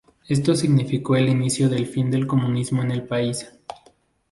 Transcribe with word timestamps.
Esto 0.27 0.55
significó 0.55 1.15
el 1.15 1.29
inicio 1.29 1.69
del 1.69 1.85
fin 1.85 2.09
del 2.09 2.25
comunismo 2.25 2.81
en 2.81 2.89
el 2.89 3.03
país. 3.05 3.51